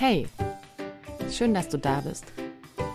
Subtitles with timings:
[0.00, 0.26] Hey,
[1.30, 2.24] schön, dass du da bist.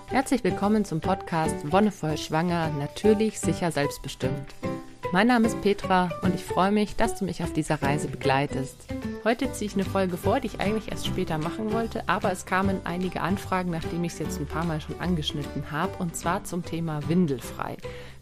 [0.07, 4.55] Herzlich willkommen zum Podcast Wonnevoll Schwanger, natürlich, sicher, selbstbestimmt.
[5.11, 8.87] Mein Name ist Petra und ich freue mich, dass du mich auf dieser Reise begleitest.
[9.23, 12.47] Heute ziehe ich eine Folge vor, die ich eigentlich erst später machen wollte, aber es
[12.47, 16.43] kamen einige Anfragen, nachdem ich es jetzt ein paar Mal schon angeschnitten habe, und zwar
[16.43, 17.74] zum Thema Windelfrei.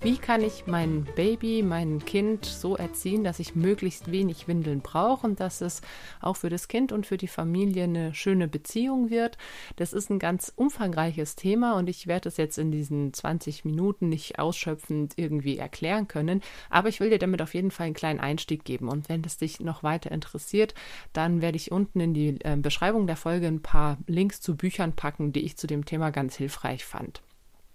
[0.04, 5.26] Wie kann ich mein Baby, mein Kind so erziehen, dass ich möglichst wenig Windeln brauche
[5.26, 5.80] und dass es
[6.20, 9.38] auch für das Kind und für die Familie eine schöne Beziehung wird?
[9.78, 14.10] Das ist ein ganz umfangreiches Thema und ich werde es jetzt in diesen 20 Minuten
[14.10, 18.20] nicht ausschöpfend irgendwie erklären können, aber ich will dir damit auf jeden Fall einen kleinen
[18.20, 20.74] Einstieg geben und wenn es dich noch weiter interessiert,
[21.14, 24.92] dann werde ich unten in die äh, Beschreibung der Folge ein paar Links zu Büchern
[24.98, 27.22] packen, die ich zu dem Thema ganz hilfreich fand.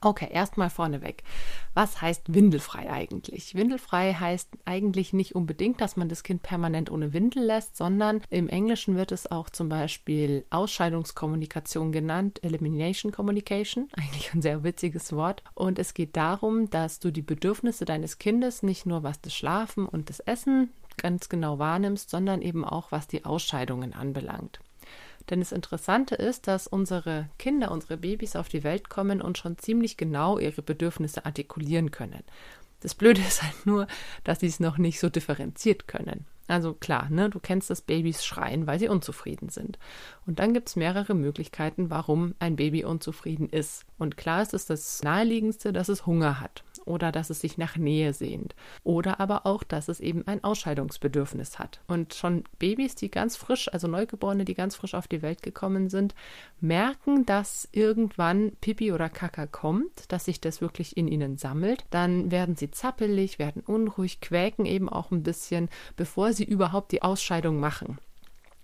[0.00, 1.24] Okay, erstmal vorneweg.
[1.74, 3.56] Was heißt windelfrei eigentlich?
[3.56, 8.48] Windelfrei heißt eigentlich nicht unbedingt, dass man das Kind permanent ohne Windel lässt, sondern im
[8.48, 15.42] Englischen wird es auch zum Beispiel Ausscheidungskommunikation genannt, Elimination Communication, eigentlich ein sehr witziges Wort.
[15.54, 19.86] Und es geht darum, dass du die Bedürfnisse deines Kindes nicht nur was das Schlafen
[19.86, 24.60] und das Essen ganz genau wahrnimmst, sondern eben auch was die Ausscheidungen anbelangt.
[25.30, 29.58] Denn das Interessante ist, dass unsere Kinder, unsere Babys auf die Welt kommen und schon
[29.58, 32.22] ziemlich genau ihre Bedürfnisse artikulieren können.
[32.80, 33.86] Das Blöde ist halt nur,
[34.24, 36.24] dass sie es noch nicht so differenziert können.
[36.46, 39.78] Also klar, ne, du kennst das Babys schreien, weil sie unzufrieden sind.
[40.26, 43.84] Und dann gibt es mehrere Möglichkeiten, warum ein Baby unzufrieden ist.
[43.98, 47.76] Und klar ist es das naheliegendste, dass es Hunger hat oder dass es sich nach
[47.76, 51.80] Nähe sehnt oder aber auch, dass es eben ein Ausscheidungsbedürfnis hat.
[51.86, 55.90] Und schon Babys, die ganz frisch, also Neugeborene, die ganz frisch auf die Welt gekommen
[55.90, 56.14] sind,
[56.60, 61.84] merken, dass irgendwann Pipi oder Kaka kommt, dass sich das wirklich in ihnen sammelt.
[61.90, 67.02] Dann werden sie zappelig, werden unruhig, quäken eben auch ein bisschen, bevor sie überhaupt die
[67.02, 67.98] Ausscheidung machen.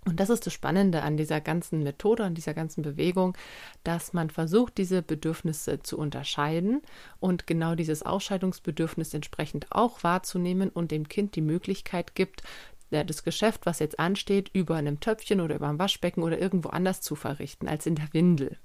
[0.07, 3.37] Und das ist das Spannende an dieser ganzen Methode, an dieser ganzen Bewegung,
[3.85, 6.83] dass man versucht, diese Bedürfnisse zu unterscheiden
[7.21, 12.43] und genau dieses Ausscheidungsbedürfnis entsprechend auch wahrzunehmen und dem Kind die Möglichkeit gibt,
[12.91, 17.01] das Geschäft, was jetzt ansteht, über einem Töpfchen oder über einem Waschbecken oder irgendwo anders
[17.01, 18.59] zu verrichten als in der Windel.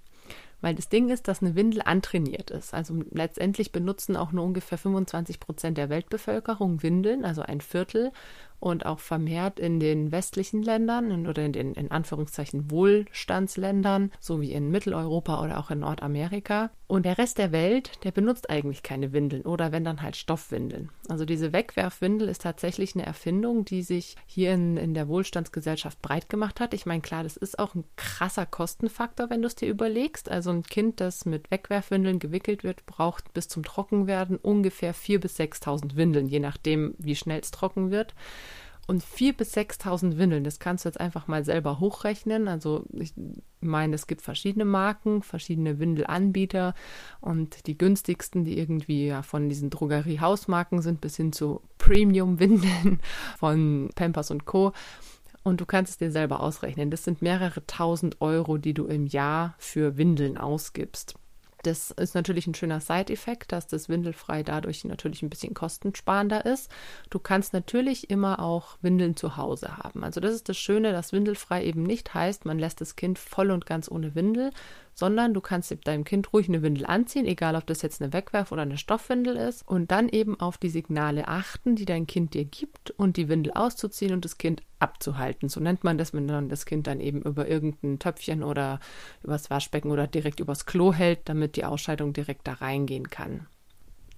[0.62, 2.74] Weil das Ding ist, dass eine Windel antrainiert ist.
[2.74, 8.12] Also letztendlich benutzen auch nur ungefähr 25 Prozent der Weltbevölkerung Windeln, also ein Viertel
[8.60, 14.52] und auch vermehrt in den westlichen Ländern oder in den in Anführungszeichen Wohlstandsländern, so wie
[14.52, 16.72] in Mitteleuropa oder auch in Nordamerika.
[16.88, 20.90] Und der Rest der Welt, der benutzt eigentlich keine Windeln oder wenn dann halt Stoffwindeln.
[21.08, 26.30] Also diese Wegwerfwindel ist tatsächlich eine Erfindung, die sich hier in, in der Wohlstandsgesellschaft breit
[26.30, 26.74] gemacht hat.
[26.74, 30.30] Ich meine, klar, das ist auch ein krasser Kostenfaktor, wenn du es dir überlegst.
[30.30, 35.40] Also ein Kind, das mit Wegwerfwindeln gewickelt wird, braucht bis zum Trockenwerden ungefähr 4.000 bis
[35.40, 38.16] 6.000 Windeln, je nachdem, wie schnell es trocken wird.
[38.90, 42.48] Und 4.000 bis 6.000 Windeln, das kannst du jetzt einfach mal selber hochrechnen.
[42.48, 43.14] Also ich
[43.62, 46.74] meine, es gibt verschiedene Marken, verschiedene Windelanbieter
[47.22, 53.00] und die günstigsten, die irgendwie ja von diesen Drogerie-Hausmarken sind, bis hin zu Premium-Windeln
[53.38, 54.74] von Pampers und Co.
[55.44, 56.90] Und du kannst es dir selber ausrechnen.
[56.90, 61.14] Das sind mehrere tausend Euro, die du im Jahr für Windeln ausgibst.
[61.64, 66.72] Das ist natürlich ein schöner Side-Effekt, dass das Windelfrei dadurch natürlich ein bisschen kostensparender ist.
[67.10, 70.04] Du kannst natürlich immer auch Windeln zu Hause haben.
[70.04, 73.52] Also das ist das Schöne, dass Windelfrei eben nicht heißt, man lässt das Kind voll
[73.52, 74.52] und ganz ohne Windel,
[75.00, 78.52] sondern du kannst deinem Kind ruhig eine Windel anziehen, egal ob das jetzt eine Wegwerf-
[78.52, 82.46] oder eine Stoffwindel ist, und dann eben auf die Signale achten, die dein Kind dir
[82.46, 85.48] gibt und die Windel auszuziehen und das Kind abzuhalten.
[85.50, 88.80] So nennt man das, wenn man das Kind dann eben über irgendein Töpfchen oder
[89.24, 93.48] übers Waschbecken oder direkt übers Klo hält, damit die Ausscheidung direkt da reingehen kann.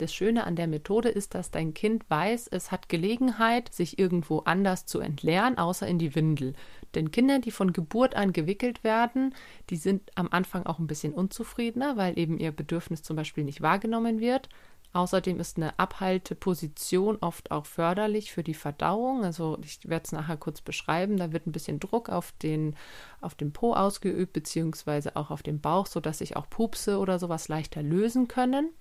[0.02, 4.40] Das Schöne an der Methode ist, dass dein Kind weiß, es hat Gelegenheit, sich irgendwo
[4.40, 6.54] anders zu entleeren, außer in die Windel.
[6.96, 9.36] Denn Kinder, die von Geburt an gewickelt werden,
[9.70, 13.62] die sind am Anfang auch ein bisschen unzufriedener, weil eben ihr Bedürfnis zum Beispiel nicht
[13.62, 14.50] wahrgenommen wird.
[14.92, 19.24] Außerdem ist eine Abhalteposition oft auch förderlich für die Verdauung.
[19.24, 21.18] Also ich werde es nachher kurz beschreiben.
[21.18, 22.76] Da wird ein bisschen Druck auf den,
[23.22, 27.50] auf den Po ausgeübt, beziehungsweise auch auf den Bauch, sodass sich auch Pupse oder sowas
[27.50, 28.72] leichter lösen können.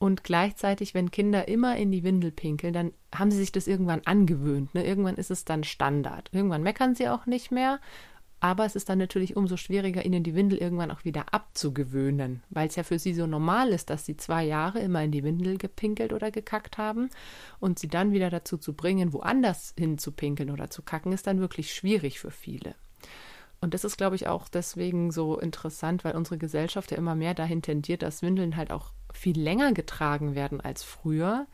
[0.00, 4.00] Und gleichzeitig, wenn Kinder immer in die Windel pinkeln, dann haben sie sich das irgendwann
[4.06, 4.74] angewöhnt.
[4.74, 4.82] Ne?
[4.82, 6.30] Irgendwann ist es dann Standard.
[6.32, 7.80] Irgendwann meckern sie auch nicht mehr.
[8.40, 12.68] Aber es ist dann natürlich umso schwieriger, ihnen die Windel irgendwann auch wieder abzugewöhnen, weil
[12.68, 15.58] es ja für sie so normal ist, dass sie zwei Jahre immer in die Windel
[15.58, 17.10] gepinkelt oder gekackt haben
[17.58, 21.26] und sie dann wieder dazu zu bringen, woanders hin zu pinkeln oder zu kacken, ist
[21.26, 22.74] dann wirklich schwierig für viele.
[23.60, 27.34] Und das ist, glaube ich, auch deswegen so interessant, weil unsere Gesellschaft ja immer mehr
[27.34, 31.46] dahin tendiert, dass Windeln halt auch viel länger getragen werden als früher.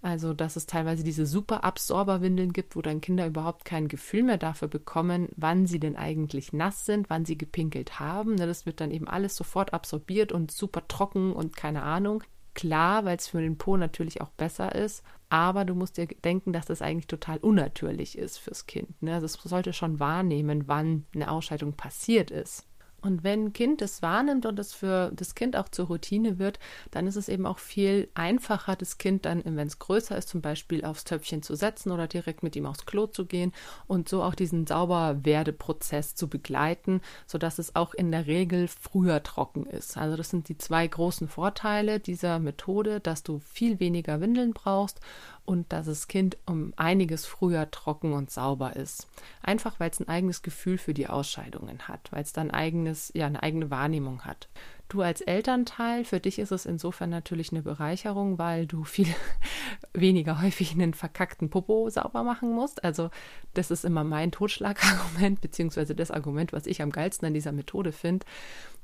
[0.00, 4.38] Also, dass es teilweise diese super Absorberwindeln gibt, wo dann Kinder überhaupt kein Gefühl mehr
[4.38, 8.36] dafür bekommen, wann sie denn eigentlich nass sind, wann sie gepinkelt haben.
[8.36, 12.22] Ne, das wird dann eben alles sofort absorbiert und super trocken und keine Ahnung.
[12.54, 16.52] Klar, weil es für den Po natürlich auch besser ist, aber du musst dir denken,
[16.52, 19.00] dass das eigentlich total unnatürlich ist fürs Kind.
[19.02, 19.14] Ne?
[19.14, 22.66] Also es sollte schon wahrnehmen, wann eine Ausscheidung passiert ist.
[23.00, 26.58] Und wenn ein Kind es wahrnimmt und es für das Kind auch zur Routine wird,
[26.90, 30.40] dann ist es eben auch viel einfacher, das Kind dann, wenn es größer ist, zum
[30.40, 33.52] Beispiel aufs Töpfchen zu setzen oder direkt mit ihm aufs Klo zu gehen
[33.86, 39.66] und so auch diesen Sauberwerdeprozess zu begleiten, sodass es auch in der Regel früher trocken
[39.66, 39.96] ist.
[39.96, 45.00] Also das sind die zwei großen Vorteile dieser Methode, dass du viel weniger Windeln brauchst
[45.48, 49.08] und dass das Kind um einiges früher trocken und sauber ist.
[49.40, 53.26] Einfach weil es ein eigenes Gefühl für die Ausscheidungen hat, weil es dann eigenes, ja,
[53.26, 54.50] eine eigene Wahrnehmung hat.
[54.90, 59.08] Du als Elternteil, für dich ist es insofern natürlich eine Bereicherung, weil du viel
[59.94, 62.84] weniger häufig einen verkackten Popo sauber machen musst.
[62.84, 63.10] Also
[63.54, 67.92] das ist immer mein Totschlagargument, beziehungsweise das Argument, was ich am geilsten an dieser Methode
[67.92, 68.26] finde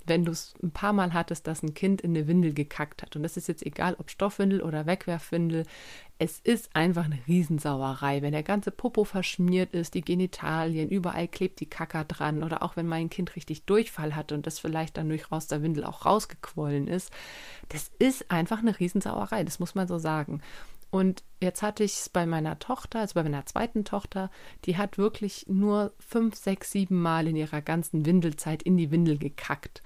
[0.07, 3.17] wenn du es ein paar Mal hattest, dass ein Kind in eine Windel gekackt hat.
[3.17, 5.65] Und das ist jetzt egal, ob Stoffwindel oder Wegwerfwindel.
[6.19, 11.59] Es ist einfach eine Riesensauerei, wenn der ganze Popo verschmiert ist, die Genitalien, überall klebt
[11.59, 12.45] die Kacker dran.
[12.45, 15.63] Oder auch wenn mein Kind richtig Durchfall hatte und das vielleicht dann durch raus der
[15.63, 17.13] Windel auch rausgequollen ist.
[17.69, 20.41] Das ist einfach eine Riesensauerei, das muss man so sagen.
[20.95, 24.31] Und jetzt hatte ich es bei meiner Tochter, also bei meiner zweiten Tochter,
[24.65, 29.19] die hat wirklich nur fünf, sechs, sieben Mal in ihrer ganzen Windelzeit in die Windel
[29.19, 29.83] gekackt.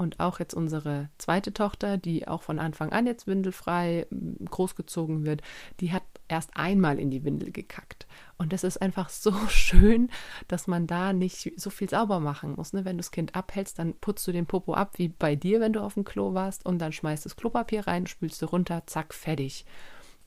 [0.00, 4.06] Und auch jetzt unsere zweite Tochter, die auch von Anfang an jetzt windelfrei
[4.48, 5.42] großgezogen wird,
[5.80, 8.06] die hat erst einmal in die Windel gekackt.
[8.38, 10.08] Und das ist einfach so schön,
[10.48, 12.72] dass man da nicht so viel sauber machen muss.
[12.72, 12.86] Ne?
[12.86, 15.74] Wenn du das Kind abhältst, dann putzt du den Popo ab, wie bei dir, wenn
[15.74, 19.12] du auf dem Klo warst, und dann schmeißt das Klopapier rein, spülst du runter, zack,
[19.12, 19.66] fertig.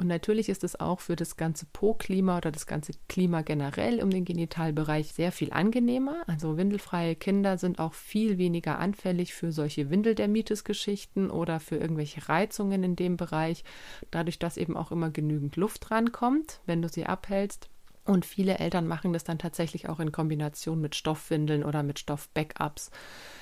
[0.04, 4.10] Und natürlich ist es auch für das ganze Po-Klima oder das ganze Klima generell um
[4.10, 6.24] den Genitalbereich sehr viel angenehmer.
[6.28, 12.84] Also windelfreie Kinder sind auch viel weniger anfällig für solche Windeldermitis-Geschichten oder für irgendwelche Reizungen
[12.84, 13.64] in dem Bereich,
[14.12, 17.70] dadurch, dass eben auch immer genügend Luft rankommt, wenn du sie abhältst.
[18.06, 22.92] Und viele Eltern machen das dann tatsächlich auch in Kombination mit Stoffwindeln oder mit Stoffbackups.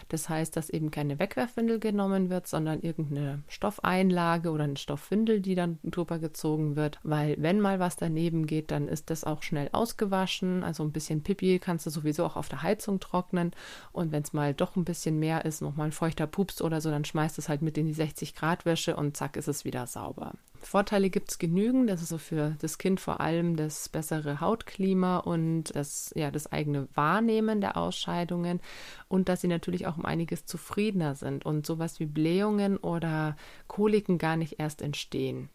[0.08, 5.56] Das heißt, dass eben keine Wegwerfwindel genommen wird, sondern irgendeine Stoffeinlage oder eine Stoffwindel, die
[5.56, 7.00] dann drüber gezogen wird.
[7.02, 10.64] Weil wenn mal was daneben geht, dann ist das auch schnell ausgewaschen.
[10.64, 13.52] Also ein bisschen Pipi kannst du sowieso auch auf der Heizung trocknen.
[13.94, 16.92] Und wenn es mal doch ein bisschen mehr ist, nochmal ein feuchter Pups oder so,
[16.92, 19.88] dann schmeißt es halt mit in die 60 Grad Wäsche und zack ist es wieder
[19.88, 20.34] sauber.
[20.62, 21.90] Vorteile gibt es genügend.
[21.90, 26.52] Das ist so für das Kind vor allem das bessere Hautklima und das, ja, das
[26.52, 28.60] eigene Wahrnehmen der Ausscheidungen
[29.08, 33.36] und dass sie natürlich auch um einiges zufriedener sind und sowas wie Blähungen oder
[33.68, 35.50] Koliken gar nicht erst entstehen.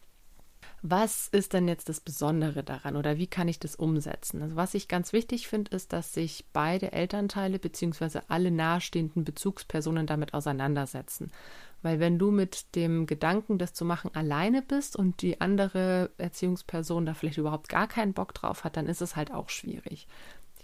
[0.82, 4.42] Was ist denn jetzt das Besondere daran oder wie kann ich das umsetzen?
[4.42, 8.20] Also was ich ganz wichtig finde, ist, dass sich beide Elternteile bzw.
[8.28, 11.32] alle nahestehenden Bezugspersonen damit auseinandersetzen.
[11.82, 17.06] Weil wenn du mit dem Gedanken, das zu machen, alleine bist und die andere Erziehungsperson
[17.06, 20.08] da vielleicht überhaupt gar keinen Bock drauf hat, dann ist es halt auch schwierig.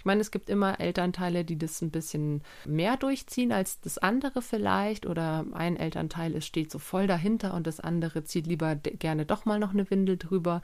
[0.03, 4.43] Ich meine, es gibt immer Elternteile, die das ein bisschen mehr durchziehen als das andere
[4.43, 5.07] vielleicht.
[5.07, 9.61] Oder ein Elternteil steht so voll dahinter und das andere zieht lieber gerne doch mal
[9.61, 10.61] noch eine Windel drüber.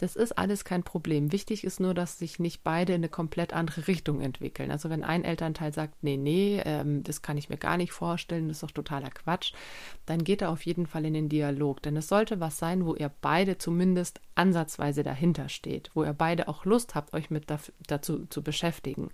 [0.00, 1.30] Das ist alles kein Problem.
[1.30, 4.70] Wichtig ist nur, dass sich nicht beide in eine komplett andere Richtung entwickeln.
[4.70, 8.48] Also wenn ein Elternteil sagt, nee, nee, ähm, das kann ich mir gar nicht vorstellen,
[8.48, 9.52] das ist doch totaler Quatsch,
[10.06, 11.82] dann geht er auf jeden Fall in den Dialog.
[11.82, 16.48] Denn es sollte was sein, wo ihr beide zumindest ansatzweise dahinter steht, wo ihr beide
[16.48, 17.52] auch Lust habt, euch mit
[17.86, 19.10] dazu zu beschäftigen.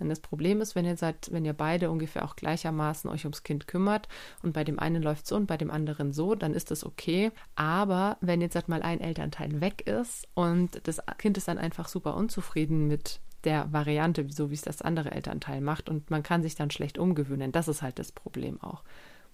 [0.00, 3.42] Denn das Problem ist, wenn ihr seid, wenn ihr beide ungefähr auch gleichermaßen euch ums
[3.42, 4.08] Kind kümmert
[4.42, 7.30] und bei dem einen läuft so und bei dem anderen so, dann ist das okay.
[7.54, 12.16] Aber wenn jetzt mal ein Elternteil weg ist und das Kind ist dann einfach super
[12.16, 16.56] unzufrieden mit der Variante, so wie es das andere Elternteil macht und man kann sich
[16.56, 17.52] dann schlecht umgewöhnen.
[17.52, 18.82] Das ist halt das Problem auch.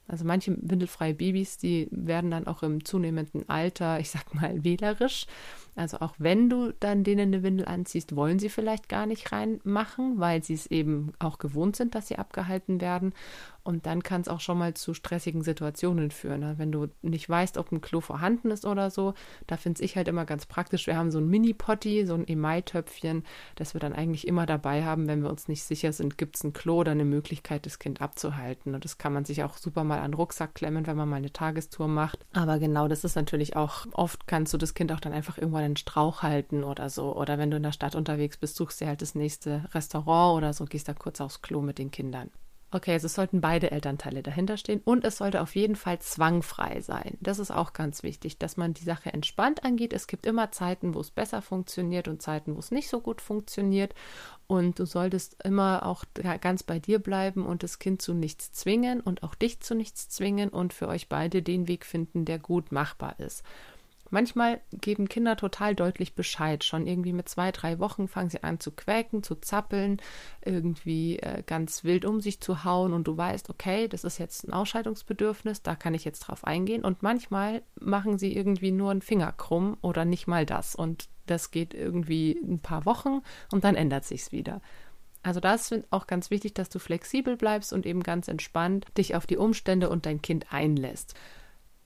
[0.09, 5.27] Also manche windelfreie Babys, die werden dann auch im zunehmenden Alter, ich sag mal, wählerisch.
[5.75, 10.19] Also auch wenn du dann denen eine Windel anziehst, wollen sie vielleicht gar nicht reinmachen,
[10.19, 13.13] weil sie es eben auch gewohnt sind, dass sie abgehalten werden.
[13.67, 16.39] Und dann kann es auch schon mal zu stressigen Situationen führen.
[16.39, 16.55] Ne?
[16.57, 19.15] Wenn du nicht weißt, ob ein Klo vorhanden ist oder so,
[19.49, 20.87] da finde ich halt immer ganz praktisch.
[20.87, 23.25] Wir haben so ein Mini-Potti, so ein Emai-Töpfchen,
[23.57, 26.45] das wir dann eigentlich immer dabei haben, wenn wir uns nicht sicher sind, gibt es
[26.45, 28.73] ein Klo oder eine Möglichkeit, das Kind abzuhalten.
[28.73, 31.17] Und das kann man sich auch super mal an den Rucksack klemmen, wenn man mal
[31.17, 32.25] eine Tagestour macht.
[32.35, 35.65] Aber genau, das ist natürlich auch, oft kannst du das Kind auch dann einfach irgendwann
[35.65, 37.17] einen Strauch halten oder so.
[37.17, 40.53] Oder wenn du in der Stadt unterwegs bist, suchst dir halt das nächste Restaurant oder
[40.53, 42.31] so, gehst da kurz aufs Klo mit den Kindern.
[42.73, 46.81] Okay, also es sollten beide Elternteile dahinter stehen und es sollte auf jeden Fall zwangfrei
[46.81, 47.17] sein.
[47.21, 49.93] Das ist auch ganz wichtig, dass man die Sache entspannt angeht.
[49.93, 53.21] Es gibt immer Zeiten, wo es besser funktioniert und Zeiten, wo es nicht so gut
[53.21, 53.95] funktioniert.
[54.49, 56.05] Und du solltest immer auch
[56.41, 60.09] ganz bei dir bleiben und das Kind zu nichts zwingen und auch dich zu nichts
[60.09, 63.45] zwingen und für euch beide den Weg finden, der gut machbar ist.
[64.11, 66.65] Manchmal geben Kinder total deutlich Bescheid.
[66.65, 70.01] Schon irgendwie mit zwei, drei Wochen fangen sie an zu quäken, zu zappeln,
[70.45, 74.47] irgendwie äh, ganz wild um sich zu hauen und du weißt, okay, das ist jetzt
[74.47, 76.85] ein Ausscheidungsbedürfnis, da kann ich jetzt drauf eingehen.
[76.85, 80.75] Und manchmal machen sie irgendwie nur einen Finger krumm oder nicht mal das.
[80.75, 84.61] Und das geht irgendwie ein paar Wochen und dann ändert sich's wieder.
[85.23, 89.17] Also das ist auch ganz wichtig, dass du flexibel bleibst und eben ganz entspannt dich
[89.17, 91.15] auf die Umstände und dein Kind einlässt.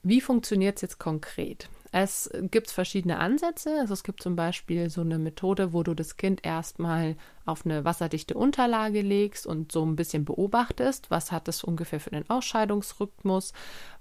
[0.03, 1.67] Wie funktioniert es jetzt konkret?
[1.93, 3.77] Es gibt verschiedene Ansätze.
[3.81, 7.83] Also es gibt zum Beispiel so eine Methode, wo du das Kind erstmal auf eine
[7.83, 13.51] wasserdichte Unterlage legst und so ein bisschen beobachtest, was hat es ungefähr für den Ausscheidungsrhythmus.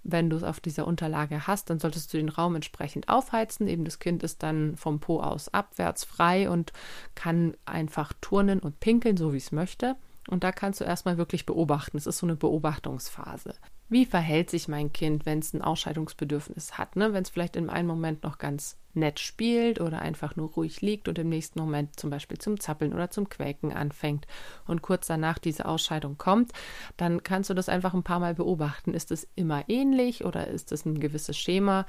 [0.05, 3.67] Wenn du es auf dieser Unterlage hast, dann solltest du den Raum entsprechend aufheizen.
[3.67, 6.73] Eben das Kind ist dann vom Po aus abwärts frei und
[7.17, 9.97] kann einfach turnen und pinkeln, so wie es möchte.
[10.29, 11.97] Und da kannst du erstmal wirklich beobachten.
[11.97, 13.55] Es ist so eine Beobachtungsphase
[13.91, 17.13] wie verhält sich mein Kind, wenn es ein Ausscheidungsbedürfnis hat, ne?
[17.13, 21.09] wenn es vielleicht in einem Moment noch ganz nett spielt oder einfach nur ruhig liegt
[21.09, 24.27] und im nächsten Moment zum Beispiel zum Zappeln oder zum Quäken anfängt
[24.67, 26.53] und kurz danach diese Ausscheidung kommt,
[26.97, 28.95] dann kannst du das einfach ein paar Mal beobachten.
[28.95, 31.87] Ist es immer ähnlich oder ist es ein gewisses Schema?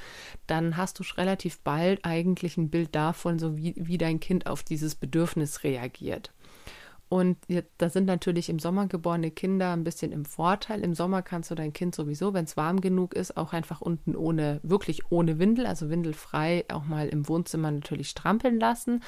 [0.48, 4.64] Dann hast du relativ bald eigentlich ein Bild davon, so wie, wie dein Kind auf
[4.64, 6.32] dieses Bedürfnis reagiert.
[7.12, 7.38] Und
[7.78, 10.80] da sind natürlich im Sommer geborene Kinder ein bisschen im Vorteil.
[10.80, 14.16] Im Sommer kannst du dein Kind sowieso, wenn es warm genug ist, auch einfach unten
[14.16, 19.04] ohne, wirklich ohne Windel, also windelfrei, auch mal im Wohnzimmer natürlich strampeln lassen.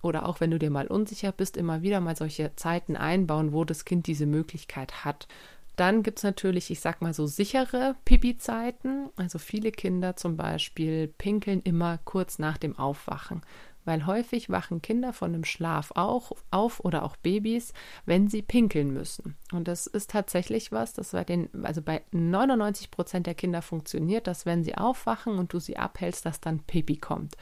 [0.00, 3.64] Oder auch wenn du dir mal unsicher bist, immer wieder mal solche Zeiten einbauen, wo
[3.64, 5.26] das Kind diese Möglichkeit hat.
[5.74, 9.08] Dann gibt es natürlich, ich sag mal so sichere Pipi-Zeiten.
[9.16, 13.42] Also viele Kinder zum Beispiel pinkeln immer kurz nach dem Aufwachen
[13.84, 17.72] weil häufig wachen Kinder von dem Schlaf auch auf oder auch Babys,
[18.06, 19.36] wenn sie pinkeln müssen.
[19.52, 24.26] Und das ist tatsächlich was, das bei den, also bei 99 Prozent der Kinder funktioniert,
[24.26, 27.36] dass wenn sie aufwachen und du sie abhältst, dass dann Pipi kommt.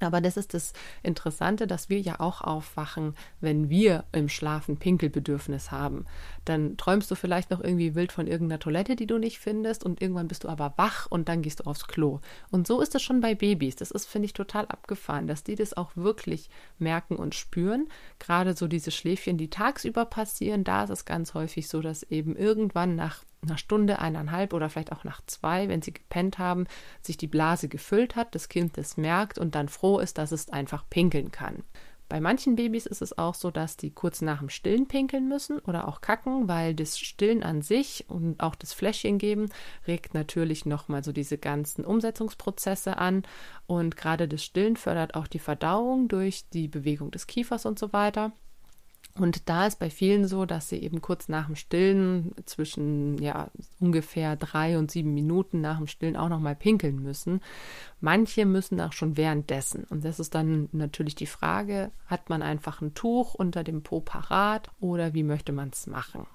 [0.00, 5.70] Aber das ist das Interessante, dass wir ja auch aufwachen, wenn wir im Schlafen Pinkelbedürfnis
[5.70, 6.06] haben.
[6.44, 10.00] Dann träumst du vielleicht noch irgendwie wild von irgendeiner Toilette, die du nicht findest, und
[10.00, 12.20] irgendwann bist du aber wach und dann gehst du aufs Klo.
[12.50, 13.76] Und so ist es schon bei Babys.
[13.76, 17.88] Das ist, finde ich, total abgefahren, dass die das auch wirklich merken und spüren.
[18.18, 22.36] Gerade so diese Schläfchen, die tagsüber passieren, da ist es ganz häufig so, dass eben
[22.36, 26.66] irgendwann nach einer Stunde, eineinhalb oder vielleicht auch nach zwei, wenn sie gepennt haben,
[27.02, 30.48] sich die Blase gefüllt hat, das Kind das merkt und dann froh ist, dass es
[30.48, 31.62] einfach pinkeln kann.
[32.08, 35.58] Bei manchen Babys ist es auch so, dass die kurz nach dem Stillen pinkeln müssen
[35.58, 39.50] oder auch kacken, weil das Stillen an sich und auch das Fläschchen geben
[39.86, 43.24] regt natürlich nochmal so diese ganzen Umsetzungsprozesse an
[43.66, 47.92] und gerade das Stillen fördert auch die Verdauung durch die Bewegung des Kiefers und so
[47.92, 48.32] weiter.
[49.14, 53.50] Und da ist bei vielen so, dass sie eben kurz nach dem Stillen zwischen ja
[53.80, 57.40] ungefähr drei und sieben Minuten nach dem Stillen auch noch mal pinkeln müssen.
[58.00, 59.84] Manche müssen auch schon währenddessen.
[59.84, 64.00] Und das ist dann natürlich die Frage: Hat man einfach ein Tuch unter dem Po
[64.00, 66.26] parat oder wie möchte man es machen?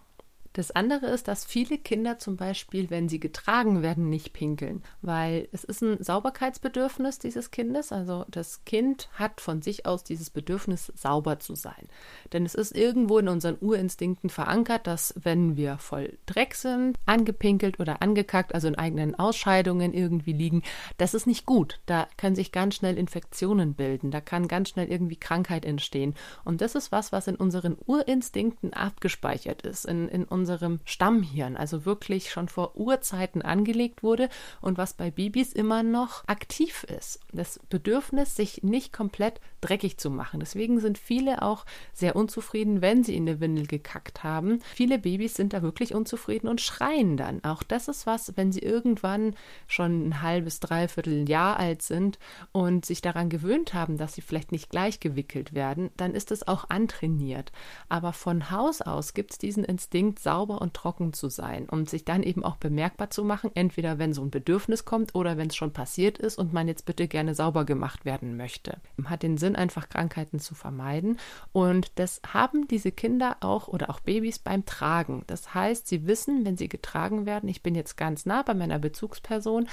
[0.54, 5.48] Das andere ist, dass viele Kinder zum Beispiel, wenn sie getragen werden, nicht pinkeln, weil
[5.52, 7.92] es ist ein Sauberkeitsbedürfnis dieses Kindes.
[7.92, 11.88] Also das Kind hat von sich aus dieses Bedürfnis, sauber zu sein.
[12.34, 17.80] Denn es ist irgendwo in unseren Urinstinkten verankert, dass wenn wir voll Dreck sind, angepinkelt
[17.80, 20.62] oder angekackt, also in eigenen Ausscheidungen irgendwie liegen,
[20.98, 21.80] das ist nicht gut.
[21.88, 26.14] Da können sich ganz schnell Infektionen bilden, da kann ganz schnell irgendwie Krankheit entstehen.
[26.46, 31.86] Und das ist was, was in unseren Urinstinkten abgespeichert ist, in, in unserem Stammhirn, also
[31.86, 34.28] wirklich schon vor Urzeiten angelegt wurde
[34.60, 37.22] und was bei Babys immer noch aktiv ist.
[37.32, 40.42] Das Bedürfnis, sich nicht komplett dreckig zu machen.
[40.42, 44.60] Deswegen sind viele auch sehr unzufrieden, wenn sie in der Windel gekackt haben.
[44.76, 47.42] Viele Babys sind da wirklich unzufrieden und schreien dann.
[47.46, 49.36] Auch das ist was, wenn sie irgendwann
[49.68, 52.20] schon ein halbes, dreiviertel Jahr alt sind
[52.52, 56.46] und sich daran gewöhnt haben, dass sie vielleicht nicht gleich gewickelt werden, dann ist es
[56.46, 57.54] auch antrainiert.
[57.88, 62.06] Aber von Haus aus gibt es diesen Instinkt, sauber und trocken zu sein und sich
[62.06, 65.56] dann eben auch bemerkbar zu machen, entweder wenn so ein Bedürfnis kommt oder wenn es
[65.56, 68.78] schon passiert ist und man jetzt bitte gerne sauber gemacht werden möchte.
[69.06, 71.20] Hat den Sinn, einfach Krankheiten zu vermeiden
[71.52, 75.24] und das haben diese Kinder auch oder auch Babys beim Tragen.
[75.28, 78.80] Das heißt, sie wissen, wenn sie getragen werden, ich bin jetzt ganz nah bei meiner
[78.80, 79.68] Bezugsperson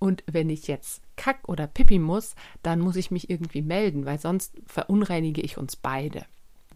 [0.00, 4.18] und wenn ich jetzt kack oder pipi muss, dann muss ich mich irgendwie melden, weil
[4.18, 6.26] sonst verunreinige ich uns beide.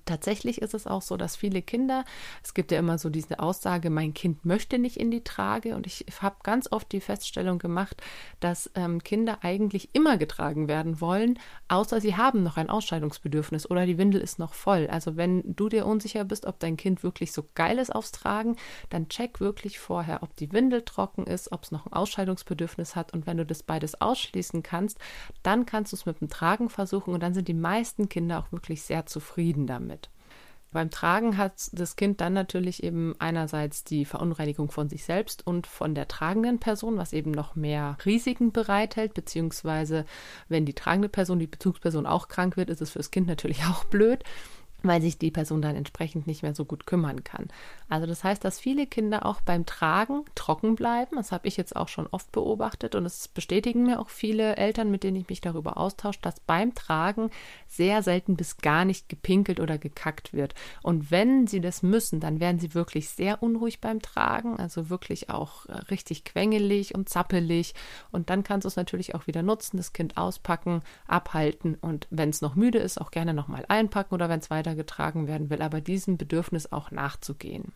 [0.06, 2.04] Tatsächlich ist es auch so, dass viele Kinder,
[2.42, 5.84] es gibt ja immer so diese Aussage, mein Kind möchte nicht in die Trage und
[5.84, 8.00] ich habe ganz oft die Feststellung gemacht,
[8.38, 13.84] dass ähm, Kinder eigentlich immer getragen werden wollen, außer sie haben noch ein Ausscheidungsbedürfnis oder
[13.84, 14.86] die Windel ist noch voll.
[14.86, 18.54] Also wenn du dir unsicher bist, ob dein Kind wirklich so geil ist aufs Tragen,
[18.90, 23.12] dann check wirklich vorher, ob die Windel trocken ist, ob es noch ein Ausscheidungsbedürfnis hat
[23.12, 24.98] und wenn du das beides ausschließen kannst,
[25.42, 28.52] dann kannst du es mit dem Tragen versuchen und dann sind die meisten Kinder auch
[28.52, 29.95] wirklich sehr zufrieden damit.
[30.72, 35.66] Beim Tragen hat das Kind dann natürlich eben einerseits die Verunreinigung von sich selbst und
[35.66, 40.04] von der tragenden Person, was eben noch mehr Risiken bereithält, beziehungsweise
[40.48, 43.84] wenn die tragende Person, die Bezugsperson auch krank wird, ist es fürs Kind natürlich auch
[43.84, 44.24] blöd
[44.82, 47.48] weil sich die Person dann entsprechend nicht mehr so gut kümmern kann.
[47.88, 51.16] Also das heißt, dass viele Kinder auch beim Tragen trocken bleiben.
[51.16, 54.90] Das habe ich jetzt auch schon oft beobachtet und es bestätigen mir auch viele Eltern,
[54.90, 57.30] mit denen ich mich darüber austausche, dass beim Tragen
[57.66, 60.54] sehr selten bis gar nicht gepinkelt oder gekackt wird.
[60.82, 65.30] Und wenn sie das müssen, dann werden sie wirklich sehr unruhig beim Tragen, also wirklich
[65.30, 67.74] auch richtig quengelig und zappelig.
[68.10, 72.30] Und dann kannst du es natürlich auch wieder nutzen, das Kind auspacken, abhalten und wenn
[72.30, 75.62] es noch müde ist, auch gerne nochmal einpacken oder wenn es weiter weitergetragen werden will,
[75.62, 77.72] aber diesem Bedürfnis auch nachzugehen.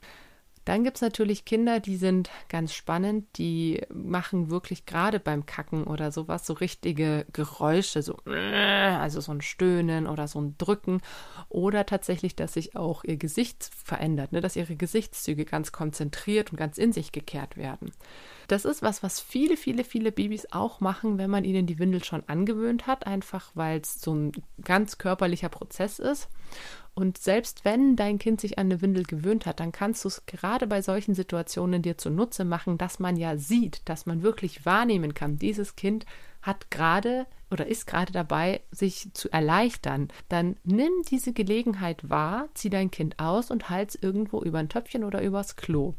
[0.71, 5.83] Dann gibt es natürlich Kinder, die sind ganz spannend, die machen wirklich gerade beim Kacken
[5.83, 11.01] oder sowas so richtige Geräusche, so also so ein Stöhnen oder so ein Drücken
[11.49, 16.57] oder tatsächlich, dass sich auch ihr Gesicht verändert, ne, dass ihre Gesichtszüge ganz konzentriert und
[16.57, 17.91] ganz in sich gekehrt werden.
[18.51, 22.03] Das ist was, was viele, viele, viele Babys auch machen, wenn man ihnen die Windel
[22.03, 24.33] schon angewöhnt hat, einfach weil es so ein
[24.65, 26.29] ganz körperlicher Prozess ist.
[26.93, 30.27] Und selbst wenn dein Kind sich an eine Windel gewöhnt hat, dann kannst du es
[30.27, 35.15] gerade bei solchen Situationen dir zunutze machen, dass man ja sieht, dass man wirklich wahrnehmen
[35.15, 36.05] kann, dieses Kind
[36.43, 42.71] hat gerade oder ist gerade dabei, sich zu erleichtern, dann nimm diese Gelegenheit wahr, zieh
[42.71, 45.95] dein Kind aus und halt's irgendwo über ein Töpfchen oder übers Klo.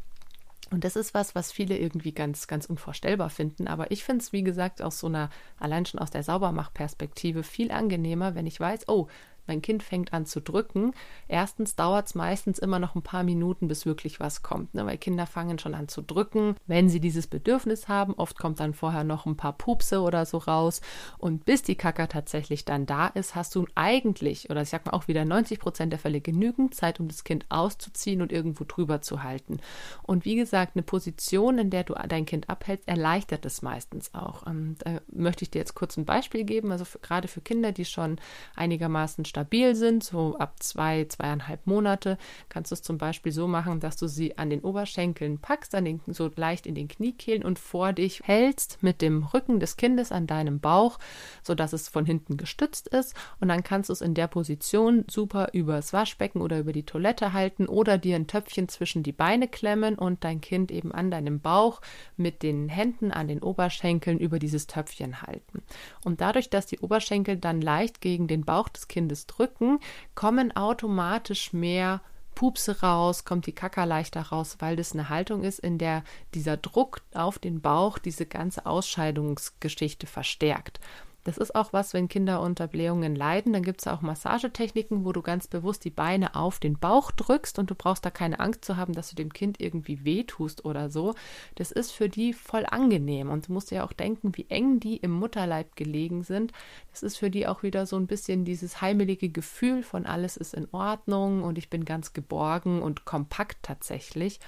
[0.72, 3.68] Und das ist was, was viele irgendwie ganz, ganz unvorstellbar finden.
[3.68, 7.72] Aber ich finde es, wie gesagt, aus so einer, allein schon aus der Saubermachperspektive viel
[7.72, 9.08] angenehmer, wenn ich weiß, oh,
[9.48, 10.94] mein Kind fängt an zu drücken.
[11.28, 14.86] Erstens dauert es meistens immer noch ein paar Minuten, bis wirklich was kommt, ne?
[14.86, 18.14] weil Kinder fangen schon an zu drücken, wenn sie dieses Bedürfnis haben.
[18.14, 20.82] Oft kommt dann vorher noch ein paar Pupse oder so raus.
[21.18, 24.94] Und bis die Kacker tatsächlich dann da ist, hast du eigentlich, oder ich sag mal
[24.94, 29.02] auch wieder 90 Prozent der Fälle genügend Zeit, um das Kind auszuziehen und irgendwo drüber
[29.02, 29.60] zu halten.
[30.04, 34.44] Und wie gesagt, eine Position, in der du dein Kind abhältst, erleichtert es meistens auch.
[34.44, 36.72] Und da möchte ich dir jetzt kurz ein Beispiel geben.
[36.72, 38.20] Also für, gerade für Kinder, die schon
[38.56, 42.18] einigermaßen stabil sind, so ab zwei, zweieinhalb Monate,
[42.50, 45.86] kannst du es zum Beispiel so machen, dass du sie an den Oberschenkeln packst, an
[45.86, 50.12] den, so leicht in den Kniekehlen und vor dich hältst mit dem Rücken des Kindes
[50.12, 51.00] an deinem Bauch,
[51.44, 53.16] sodass es von hinten gestützt ist.
[53.40, 57.32] Und dann kannst du es in der Position super übers Waschbecken oder über die Toilette
[57.32, 61.40] halten oder dir ein Töpfchen zwischen die Beine klemmen und dein Kind eben an deinem
[61.40, 61.80] Bauch
[62.18, 65.64] mit den Händen an den Oberschenkeln über dieses Töpfchen halten.
[66.04, 69.80] Und dadurch, dass die Oberschenkel dann leicht gegen den Bauch des Kindes das Drücken,
[70.16, 72.02] kommen automatisch mehr
[72.36, 76.04] Pupse raus, kommt die Kaka leichter raus, weil das eine Haltung ist, in der
[76.34, 80.80] dieser Druck auf den Bauch diese ganze Ausscheidungsgeschichte verstärkt.
[81.24, 85.12] Das ist auch was, wenn Kinder unter Blähungen leiden, dann gibt es auch Massagetechniken, wo
[85.12, 88.66] du ganz bewusst die Beine auf den Bauch drückst und du brauchst da keine Angst
[88.66, 91.14] zu haben, dass du dem Kind irgendwie wehtust oder so.
[91.56, 94.98] Das ist für die voll angenehm und du musst ja auch denken, wie eng die
[94.98, 96.54] im Mutterleib gelegen sind.
[96.92, 100.56] Das ist für die auch wieder so ein bisschen dieses heimelige Gefühl von alles ist
[100.56, 104.40] in Ordnung und ich bin ganz geborgen und kompakt tatsächlich.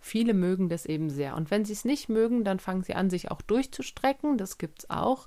[0.00, 1.36] Viele mögen das eben sehr.
[1.36, 4.38] Und wenn sie es nicht mögen, dann fangen sie an, sich auch durchzustrecken.
[4.38, 5.26] Das gibt es auch.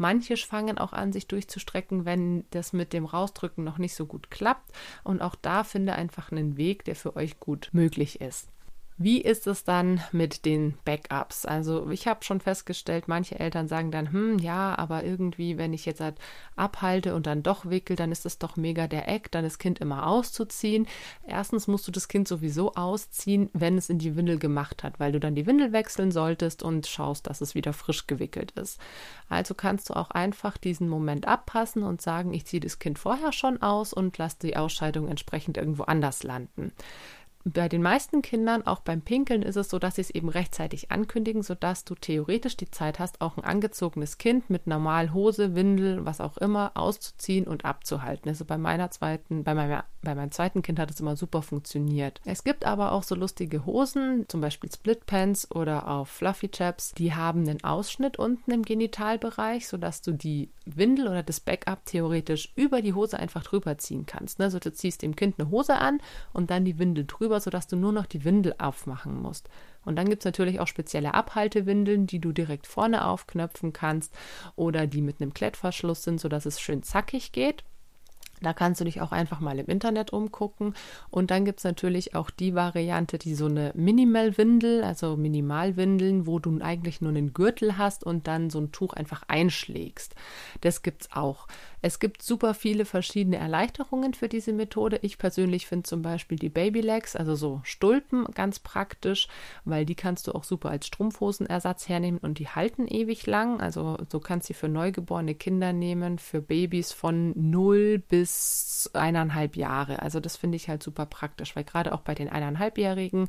[0.00, 4.30] Manche fangen auch an, sich durchzustrecken, wenn das mit dem Rausdrücken noch nicht so gut
[4.30, 4.72] klappt.
[5.04, 8.48] Und auch da finde einfach einen Weg, der für euch gut möglich ist.
[9.02, 11.46] Wie ist es dann mit den Backups?
[11.46, 15.86] Also ich habe schon festgestellt, manche Eltern sagen dann, hm, ja, aber irgendwie, wenn ich
[15.86, 16.16] jetzt halt
[16.54, 19.78] abhalte und dann doch wickel, dann ist das doch mega der Eck, dann das Kind
[19.78, 20.86] immer auszuziehen.
[21.26, 25.12] Erstens musst du das Kind sowieso ausziehen, wenn es in die Windel gemacht hat, weil
[25.12, 28.78] du dann die Windel wechseln solltest und schaust, dass es wieder frisch gewickelt ist.
[29.30, 33.32] Also kannst du auch einfach diesen Moment abpassen und sagen, ich ziehe das Kind vorher
[33.32, 36.72] schon aus und lasse die Ausscheidung entsprechend irgendwo anders landen.
[37.44, 40.90] Bei den meisten Kindern, auch beim Pinkeln, ist es so, dass sie es eben rechtzeitig
[40.90, 46.04] ankündigen, sodass du theoretisch die Zeit hast, auch ein angezogenes Kind mit normal Hose, Windel,
[46.04, 48.28] was auch immer, auszuziehen und abzuhalten.
[48.28, 52.20] Also bei meiner zweiten, bei meinem, bei meinem zweiten Kind hat es immer super funktioniert.
[52.26, 57.14] Es gibt aber auch so lustige Hosen, zum Beispiel Splitpants oder auch Fluffy Chaps, die
[57.14, 62.82] haben einen Ausschnitt unten im Genitalbereich, sodass du die Windel oder das Backup theoretisch über
[62.82, 64.38] die Hose einfach drüber ziehen kannst.
[64.38, 64.46] Ne?
[64.46, 66.00] Also du ziehst dem Kind eine Hose an
[66.32, 69.48] und dann die Windel drüber, sodass du nur noch die Windel aufmachen musst.
[69.84, 74.12] Und dann gibt es natürlich auch spezielle Abhaltewindeln, die du direkt vorne aufknöpfen kannst
[74.56, 77.62] oder die mit einem Klettverschluss sind, sodass es schön zackig geht.
[78.42, 80.74] Da kannst du dich auch einfach mal im Internet umgucken.
[81.10, 86.38] Und dann gibt es natürlich auch die Variante, die so eine Minimal-Windel, also Minimalwindeln, wo
[86.38, 90.14] du eigentlich nur einen Gürtel hast und dann so ein Tuch einfach einschlägst.
[90.60, 91.46] Das gibt es auch.
[91.82, 94.98] Es gibt super viele verschiedene Erleichterungen für diese Methode.
[95.02, 99.28] Ich persönlich finde zum Beispiel die Babylegs, also so Stulpen, ganz praktisch,
[99.64, 103.60] weil die kannst du auch super als Strumpfhosenersatz hernehmen und die halten ewig lang.
[103.60, 108.29] Also so kannst du sie für neugeborene Kinder nehmen, für Babys von 0 bis
[108.94, 110.02] eineinhalb Jahre.
[110.02, 113.28] Also das finde ich halt super praktisch, weil gerade auch bei den eineinhalbjährigen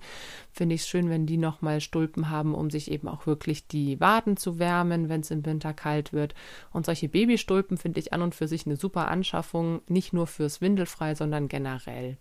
[0.52, 4.00] finde ich es schön, wenn die nochmal Stulpen haben, um sich eben auch wirklich die
[4.00, 6.36] Waden zu wärmen, wenn es im Winter kalt wird.
[6.72, 10.62] Und solche Babystulpen finde ich an und für sich eine super Anschaffung, nicht nur fürs
[10.62, 12.18] Windelfrei, sondern generell.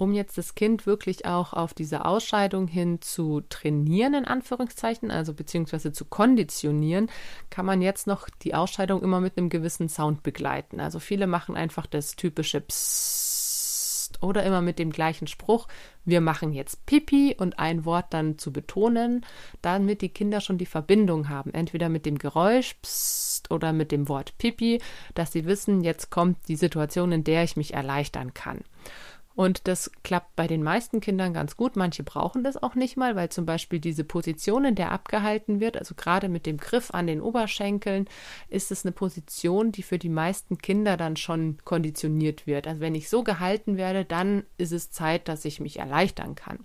[0.00, 5.34] Um jetzt das Kind wirklich auch auf diese Ausscheidung hin zu trainieren, in Anführungszeichen, also
[5.34, 7.10] beziehungsweise zu konditionieren,
[7.50, 10.80] kann man jetzt noch die Ausscheidung immer mit einem gewissen Sound begleiten.
[10.80, 15.68] Also viele machen einfach das typische Psst oder immer mit dem gleichen Spruch,
[16.06, 19.26] wir machen jetzt Pipi und ein Wort dann zu betonen,
[19.60, 24.08] damit die Kinder schon die Verbindung haben, entweder mit dem Geräusch Psst oder mit dem
[24.08, 24.80] Wort Pipi,
[25.14, 28.64] dass sie wissen, jetzt kommt die Situation, in der ich mich erleichtern kann.
[29.34, 31.76] Und das klappt bei den meisten Kindern ganz gut.
[31.76, 35.76] Manche brauchen das auch nicht mal, weil zum Beispiel diese Position, in der abgehalten wird,
[35.76, 38.08] also gerade mit dem Griff an den Oberschenkeln,
[38.48, 42.66] ist es eine Position, die für die meisten Kinder dann schon konditioniert wird.
[42.66, 46.58] Also wenn ich so gehalten werde, dann ist es Zeit, dass ich mich erleichtern kann.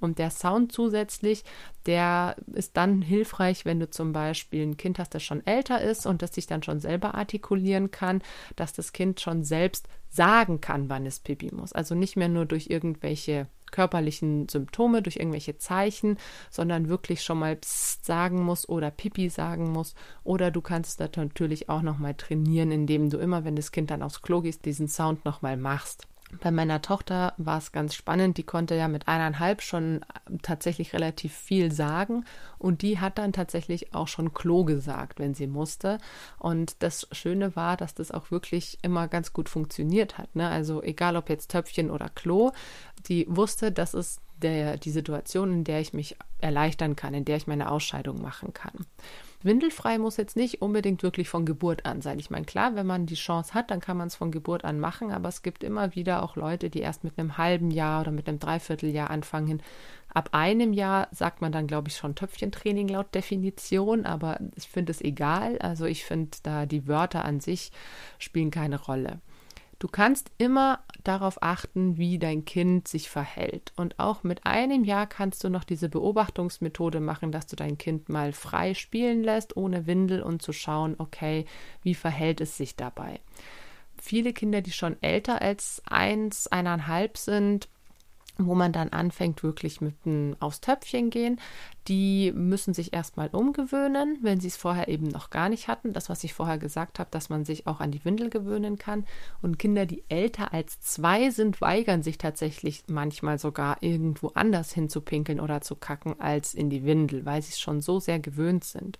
[0.00, 1.44] Und der Sound zusätzlich,
[1.86, 6.06] der ist dann hilfreich, wenn du zum Beispiel ein Kind hast, das schon älter ist
[6.06, 8.22] und das sich dann schon selber artikulieren kann,
[8.56, 11.72] dass das Kind schon selbst sagen kann, wann es pipi muss.
[11.72, 16.18] Also nicht mehr nur durch irgendwelche körperlichen Symptome, durch irgendwelche Zeichen,
[16.50, 19.94] sondern wirklich schon mal Psst sagen muss oder Pipi sagen muss.
[20.24, 24.02] Oder du kannst das natürlich auch nochmal trainieren, indem du immer, wenn das Kind dann
[24.02, 26.06] aufs Klo gehst, diesen Sound nochmal machst.
[26.40, 28.36] Bei meiner Tochter war es ganz spannend.
[28.36, 30.04] Die konnte ja mit eineinhalb schon
[30.42, 32.24] tatsächlich relativ viel sagen.
[32.58, 35.98] Und die hat dann tatsächlich auch schon Klo gesagt, wenn sie musste.
[36.38, 40.34] Und das Schöne war, dass das auch wirklich immer ganz gut funktioniert hat.
[40.34, 40.48] Ne?
[40.48, 42.50] Also egal ob jetzt Töpfchen oder Klo,
[43.06, 47.36] die wusste, das ist der, die Situation, in der ich mich erleichtern kann, in der
[47.36, 48.84] ich meine Ausscheidung machen kann.
[49.42, 52.18] Windelfrei muss jetzt nicht unbedingt wirklich von Geburt an sein.
[52.18, 54.80] Ich meine, klar, wenn man die Chance hat, dann kann man es von Geburt an
[54.80, 58.12] machen, aber es gibt immer wieder auch Leute, die erst mit einem halben Jahr oder
[58.12, 59.62] mit einem Dreivierteljahr anfangen.
[60.12, 64.92] Ab einem Jahr sagt man dann, glaube ich, schon Töpfchentraining laut Definition, aber ich finde
[64.92, 65.58] es egal.
[65.58, 67.70] Also ich finde da die Wörter an sich
[68.18, 69.20] spielen keine Rolle.
[69.78, 73.72] Du kannst immer darauf achten, wie dein Kind sich verhält.
[73.76, 78.08] Und auch mit einem Jahr kannst du noch diese Beobachtungsmethode machen, dass du dein Kind
[78.08, 81.44] mal frei spielen lässt, ohne Windel und zu schauen, okay,
[81.82, 83.20] wie verhält es sich dabei.
[83.98, 87.68] Viele Kinder, die schon älter als eins, eineinhalb sind,
[88.38, 91.40] wo man dann anfängt, wirklich mit einem aufs Töpfchen gehen.
[91.88, 95.92] Die müssen sich erstmal umgewöhnen, wenn sie es vorher eben noch gar nicht hatten.
[95.92, 99.06] Das, was ich vorher gesagt habe, dass man sich auch an die Windel gewöhnen kann.
[99.40, 105.40] Und Kinder, die älter als zwei sind, weigern sich tatsächlich manchmal sogar irgendwo anders hinzupinkeln
[105.40, 108.98] oder zu kacken als in die Windel, weil sie es schon so sehr gewöhnt sind.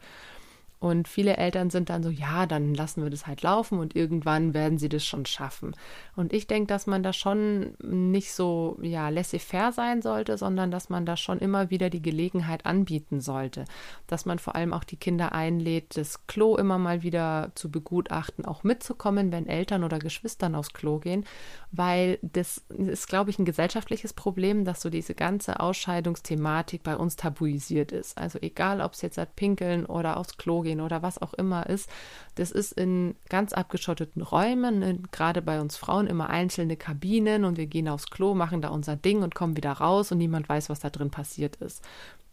[0.78, 4.52] Und viele Eltern sind dann so, ja, dann lassen wir das halt laufen und irgendwann
[4.52, 5.74] werden sie das schon schaffen.
[6.16, 10.90] Und ich denke, dass man da schon nicht so, ja, laissez-faire sein sollte, sondern dass
[10.90, 13.64] man da schon immer wieder die Gelegenheit anbieten sollte.
[14.06, 18.44] Dass man vor allem auch die Kinder einlädt, das Klo immer mal wieder zu begutachten,
[18.44, 21.24] auch mitzukommen, wenn Eltern oder Geschwistern aufs Klo gehen,
[21.72, 27.16] weil das ist, glaube ich, ein gesellschaftliches Problem, dass so diese ganze Ausscheidungsthematik bei uns
[27.16, 28.18] tabuisiert ist.
[28.18, 31.66] Also egal, ob es jetzt halt Pinkeln oder aufs Klo gehen oder was auch immer
[31.66, 31.88] ist.
[32.34, 37.66] Das ist in ganz abgeschotteten Räumen, gerade bei uns Frauen immer einzelne Kabinen und wir
[37.66, 40.80] gehen aufs Klo, machen da unser Ding und kommen wieder raus und niemand weiß, was
[40.80, 41.82] da drin passiert ist.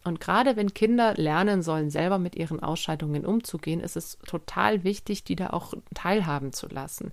[0.06, 5.24] Und gerade wenn Kinder lernen sollen, selber mit ihren Ausscheidungen umzugehen, ist es total wichtig,
[5.24, 7.10] die da auch teilhaben zu lassen.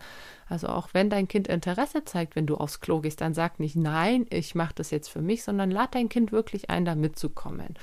[0.50, 3.78] Also auch wenn dein Kind Interesse zeigt, wenn du aufs Klo gehst, dann sag nicht,
[3.78, 7.76] nein, ich mache das jetzt für mich, sondern lad dein Kind wirklich ein, da mitzukommen.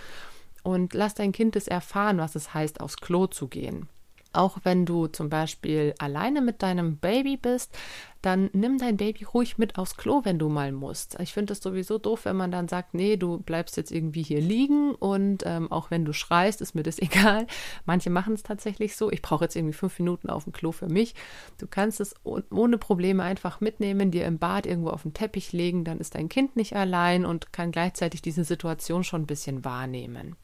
[0.69, 3.89] Und lass dein Kind es erfahren, was es heißt, aufs Klo zu gehen.
[4.35, 7.75] Auch wenn du zum Beispiel alleine mit deinem Baby bist,
[8.21, 11.19] dann nimm dein Baby ruhig mit aufs Klo, wenn du mal musst.
[11.21, 14.43] Ich finde es sowieso doof, wenn man dann sagt, nee, du bleibst jetzt irgendwie hier
[14.43, 17.47] liegen und ähm, auch wenn du schreist, ist mir das egal.
[17.87, 19.11] Manche machen es tatsächlich so.
[19.11, 21.15] Ich brauche jetzt irgendwie fünf Minuten auf dem Klo für mich.
[21.57, 25.85] Du kannst es ohne Probleme einfach mitnehmen, dir im Bad irgendwo auf den Teppich legen,
[25.85, 30.37] dann ist dein Kind nicht allein und kann gleichzeitig diese Situation schon ein bisschen wahrnehmen.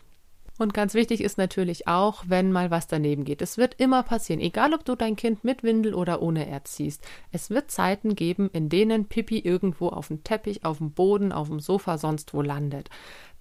[0.57, 3.43] Und ganz wichtig ist natürlich auch, wenn mal was daneben geht.
[3.43, 7.05] Es wird immer passieren, egal ob du dein Kind mit Windel oder ohne erziehst.
[7.33, 11.49] Es wird Zeiten geben, in denen Pipi irgendwo auf dem Teppich, auf dem Boden, auf
[11.49, 12.89] dem Sofa, sonst wo landet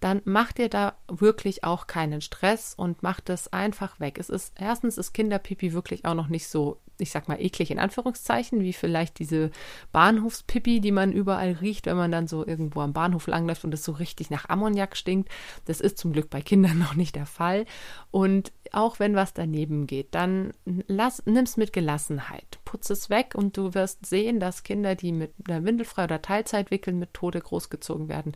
[0.03, 4.17] dann macht ihr da wirklich auch keinen Stress und macht es einfach weg.
[4.19, 7.79] Es ist erstens ist Kinderpipi wirklich auch noch nicht so, ich sag mal eklig in
[7.79, 9.49] Anführungszeichen, wie vielleicht diese
[9.93, 13.85] Bahnhofspipi, die man überall riecht, wenn man dann so irgendwo am Bahnhof langläuft und es
[13.85, 15.29] so richtig nach Ammoniak stinkt.
[15.65, 17.65] Das ist zum Glück bei Kindern noch nicht der Fall.
[18.11, 20.51] Und auch wenn was daneben geht, dann
[20.87, 22.59] lass, nimm's mit Gelassenheit.
[22.65, 27.39] Putz es weg und du wirst sehen, dass Kinder, die mit einer windelfrei oder Teilzeitwickelmethode
[27.39, 28.33] großgezogen werden,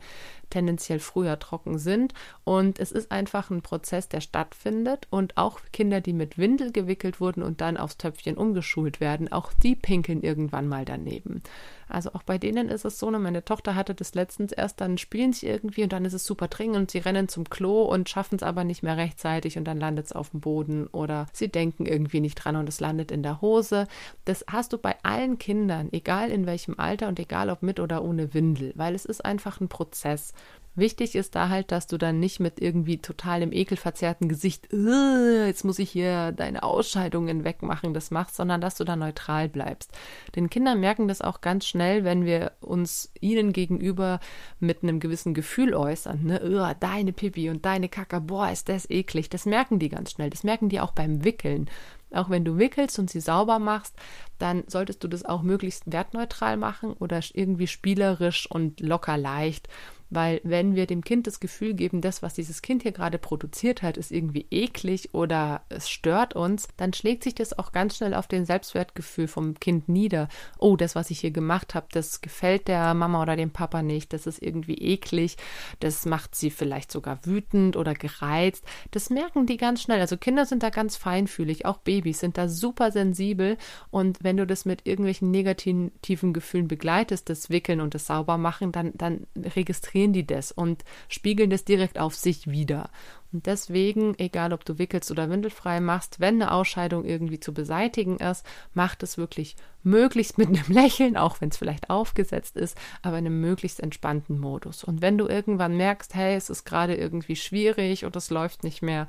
[0.50, 2.14] tendenziell früher trocken sind.
[2.44, 5.06] Und es ist einfach ein Prozess, der stattfindet.
[5.10, 9.52] Und auch Kinder, die mit Windel gewickelt wurden und dann aufs Töpfchen umgeschult werden, auch
[9.52, 11.42] die pinkeln irgendwann mal daneben.
[11.88, 14.98] Also auch bei denen ist es so, ne, meine Tochter hatte das letztens erst, dann
[14.98, 18.08] spielen sie irgendwie und dann ist es super dringend und sie rennen zum Klo und
[18.08, 21.48] schaffen es aber nicht mehr rechtzeitig und dann landet es auf dem Boden oder sie
[21.48, 23.86] denken irgendwie nicht dran und es landet in der Hose.
[24.24, 28.04] Das hast du bei allen Kindern, egal in welchem Alter und egal ob mit oder
[28.04, 30.32] ohne Windel, weil es ist einfach ein Prozess.
[30.78, 35.64] Wichtig ist da halt, dass du dann nicht mit irgendwie total im ekelverzerrten Gesicht, jetzt
[35.64, 39.90] muss ich hier deine Ausscheidungen wegmachen, das machst, sondern dass du da neutral bleibst.
[40.36, 44.20] Denn Kinder merken das auch ganz schnell, wenn wir uns ihnen gegenüber
[44.60, 49.28] mit einem gewissen Gefühl äußern, ne, deine Pipi und deine Kacke, boah, ist das eklig.
[49.30, 50.30] Das merken die ganz schnell.
[50.30, 51.68] Das merken die auch beim Wickeln.
[52.10, 53.94] Auch wenn du wickelst und sie sauber machst,
[54.38, 59.68] dann solltest du das auch möglichst wertneutral machen oder irgendwie spielerisch und locker leicht.
[60.10, 63.82] Weil wenn wir dem Kind das Gefühl geben, das, was dieses Kind hier gerade produziert
[63.82, 68.14] hat, ist irgendwie eklig oder es stört uns, dann schlägt sich das auch ganz schnell
[68.14, 70.28] auf den Selbstwertgefühl vom Kind nieder.
[70.58, 74.12] Oh, das, was ich hier gemacht habe, das gefällt der Mama oder dem Papa nicht,
[74.14, 75.36] das ist irgendwie eklig,
[75.80, 78.64] das macht sie vielleicht sogar wütend oder gereizt.
[78.92, 80.00] Das merken die ganz schnell.
[80.00, 83.58] Also Kinder sind da ganz feinfühlig, auch Babys sind da super sensibel
[83.90, 88.92] und wenn du das mit irgendwelchen negativen Gefühlen begleitest, das Wickeln und das Saubermachen, dann,
[88.94, 92.90] dann registrieren registrieren die das und spiegeln das direkt auf sich wieder.
[93.30, 98.16] Und deswegen, egal ob du wickelst oder windelfrei machst, wenn eine Ausscheidung irgendwie zu beseitigen
[98.16, 103.18] ist, macht es wirklich möglichst mit einem Lächeln, auch wenn es vielleicht aufgesetzt ist, aber
[103.18, 104.82] in einem möglichst entspannten Modus.
[104.82, 108.80] Und wenn du irgendwann merkst, hey, es ist gerade irgendwie schwierig oder es läuft nicht
[108.80, 109.06] mehr,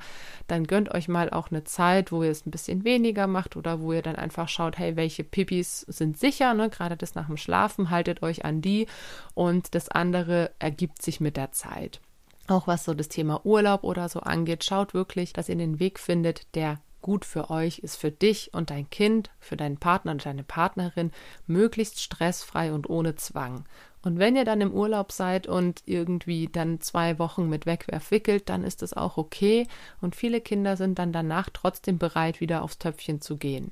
[0.48, 3.80] dann gönnt euch mal auch eine Zeit, wo ihr es ein bisschen weniger macht oder
[3.80, 6.68] wo ihr dann einfach schaut, hey, welche Pipis sind sicher, ne?
[6.68, 8.86] gerade das nach dem Schlafen, haltet euch an die
[9.32, 12.00] und das andere ergibt sich mit der Zeit.
[12.50, 16.00] Auch was so das Thema Urlaub oder so angeht, schaut wirklich, dass ihr den Weg
[16.00, 20.26] findet, der gut für euch ist, für dich und dein Kind, für deinen Partner und
[20.26, 21.12] deine Partnerin,
[21.46, 23.66] möglichst stressfrei und ohne Zwang.
[24.02, 28.48] Und wenn ihr dann im Urlaub seid und irgendwie dann zwei Wochen mit Wegwerf wickelt,
[28.48, 29.68] dann ist es auch okay
[30.00, 33.70] und viele Kinder sind dann danach trotzdem bereit, wieder aufs Töpfchen zu gehen.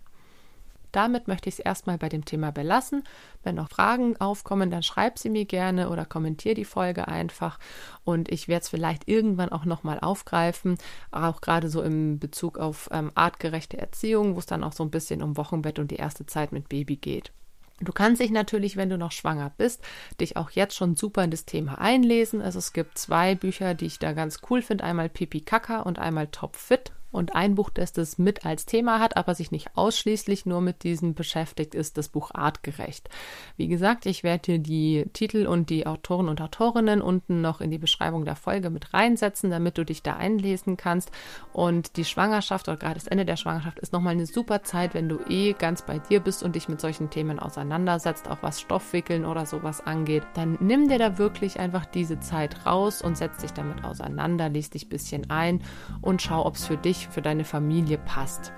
[0.92, 3.04] Damit möchte ich es erstmal bei dem Thema belassen.
[3.42, 7.58] Wenn noch Fragen aufkommen, dann schreib sie mir gerne oder kommentier die Folge einfach
[8.04, 10.78] und ich werde es vielleicht irgendwann auch nochmal aufgreifen,
[11.10, 14.90] auch gerade so im Bezug auf ähm, artgerechte Erziehung, wo es dann auch so ein
[14.90, 17.32] bisschen um Wochenbett und die erste Zeit mit Baby geht.
[17.80, 19.82] Du kannst dich natürlich, wenn du noch schwanger bist,
[20.20, 22.42] dich auch jetzt schon super in das Thema einlesen.
[22.42, 24.82] Also es gibt zwei Bücher, die ich da ganz cool finde.
[24.82, 29.00] Einmal Pipi Kaka und einmal Top Fit und ein Buch, das das mit als Thema
[29.00, 33.08] hat, aber sich nicht ausschließlich nur mit diesem beschäftigt, ist das Buch Artgerecht.
[33.56, 37.70] Wie gesagt, ich werde dir die Titel und die Autoren und Autorinnen unten noch in
[37.70, 41.10] die Beschreibung der Folge mit reinsetzen, damit du dich da einlesen kannst.
[41.52, 45.08] Und die Schwangerschaft oder gerade das Ende der Schwangerschaft ist nochmal eine super Zeit, wenn
[45.08, 49.24] du eh ganz bei dir bist und dich mit solchen Themen auseinandersetzt, auch was Stoffwickeln
[49.24, 50.24] oder sowas angeht.
[50.34, 54.70] Dann nimm dir da wirklich einfach diese Zeit raus und setz dich damit auseinander, lies
[54.70, 55.62] dich ein bisschen ein
[56.00, 58.52] und schau, ob es für dich dich, für deine Familie passt.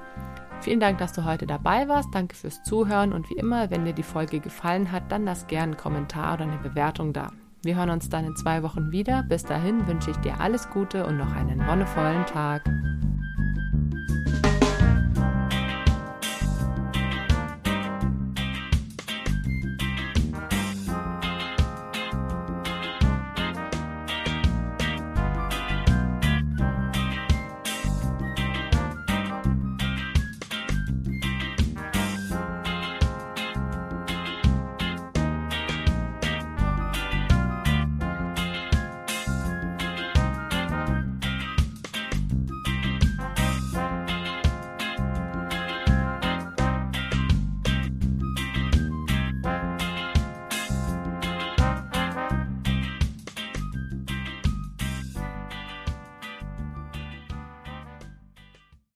[0.60, 2.08] Vielen Dank, dass du heute dabei warst.
[2.12, 5.72] Danke fürs Zuhören und wie immer, wenn dir die Folge gefallen hat, dann lass gerne
[5.72, 7.30] einen Kommentar oder eine Bewertung da.
[7.62, 9.22] Wir hören uns dann in zwei Wochen wieder.
[9.22, 12.64] Bis dahin wünsche ich dir alles Gute und noch einen wonnevollen Tag.